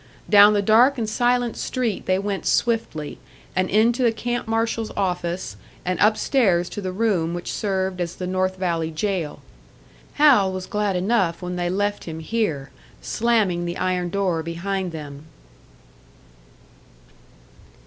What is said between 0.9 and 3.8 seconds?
and silent street they went swiftly, and